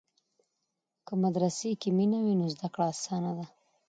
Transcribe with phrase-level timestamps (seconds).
[1.05, 3.45] که مدرسې کې مینه وي نو زده کړه اسانه ده.